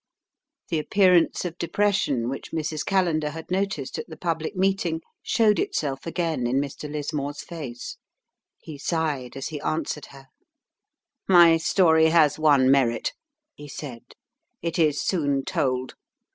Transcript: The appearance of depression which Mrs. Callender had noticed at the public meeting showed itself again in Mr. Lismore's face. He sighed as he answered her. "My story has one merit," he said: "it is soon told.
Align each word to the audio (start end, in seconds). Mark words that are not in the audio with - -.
The 0.69 0.79
appearance 0.79 1.45
of 1.45 1.59
depression 1.59 2.27
which 2.27 2.51
Mrs. 2.51 2.83
Callender 2.83 3.29
had 3.29 3.51
noticed 3.51 3.99
at 3.99 4.07
the 4.09 4.17
public 4.17 4.55
meeting 4.55 5.01
showed 5.21 5.59
itself 5.59 6.07
again 6.07 6.47
in 6.47 6.55
Mr. 6.59 6.91
Lismore's 6.91 7.43
face. 7.43 7.97
He 8.57 8.79
sighed 8.79 9.37
as 9.37 9.49
he 9.49 9.61
answered 9.61 10.07
her. 10.07 10.29
"My 11.29 11.57
story 11.57 12.07
has 12.07 12.39
one 12.39 12.71
merit," 12.71 13.13
he 13.53 13.67
said: 13.67 14.01
"it 14.63 14.79
is 14.79 14.99
soon 14.99 15.45
told. 15.45 15.93